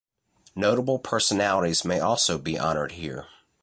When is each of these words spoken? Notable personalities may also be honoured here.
Notable 0.55 0.97
personalities 0.97 1.85
may 1.85 1.99
also 1.99 2.39
be 2.39 2.57
honoured 2.59 2.93
here. 2.93 3.27